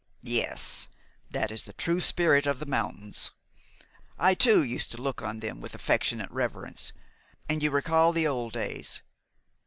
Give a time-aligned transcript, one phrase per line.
[0.23, 0.87] "Yes,
[1.29, 3.29] that is the true spirit of the mountains.
[4.17, 6.91] I too used to look on them with affectionate reverence,
[7.47, 9.03] and you recall the old days.